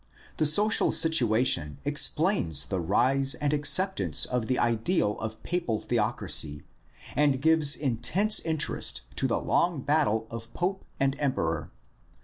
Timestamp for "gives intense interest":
7.39-9.01